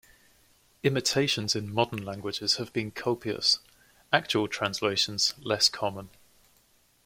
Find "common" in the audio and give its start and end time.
5.69-6.09